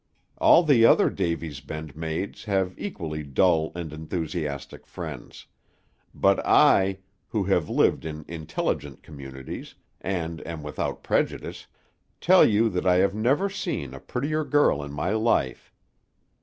All 0.39 0.63
the 0.63 0.83
other 0.83 1.11
Davy's 1.11 1.59
Bend 1.59 1.95
maids 1.95 2.45
have 2.45 2.73
equally 2.75 3.21
dull 3.21 3.71
and 3.75 3.93
enthusiastic 3.93 4.87
friends; 4.87 5.45
but 6.11 6.43
I, 6.43 7.01
who 7.27 7.43
have 7.43 7.69
lived 7.69 8.03
in 8.03 8.25
intelligent 8.27 9.03
communities, 9.03 9.75
and 10.01 10.41
am 10.47 10.63
without 10.63 11.03
prejudice, 11.03 11.67
tell 12.19 12.43
you 12.43 12.67
that 12.69 12.87
I 12.87 12.95
have 12.95 13.13
never 13.13 13.47
seen 13.47 13.93
a 13.93 13.99
prettier 13.99 14.43
girl 14.43 14.81
in 14.81 14.91
my 14.91 15.11
life. 15.11 15.71